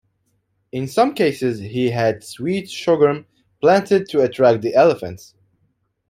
[0.71, 3.27] In some cases he had sweet sorghum
[3.61, 5.35] planted to attract the elephants.